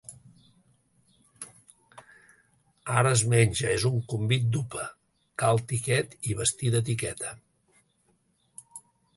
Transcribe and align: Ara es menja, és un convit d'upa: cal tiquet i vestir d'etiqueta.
Ara 3.01 3.11
es 3.17 3.25
menja, 3.33 3.67
és 3.75 3.85
un 3.91 4.01
convit 4.15 4.49
d'upa: 4.57 4.87
cal 5.43 5.63
tiquet 5.73 6.19
i 6.33 6.39
vestir 6.43 6.75
d'etiqueta. 6.79 7.37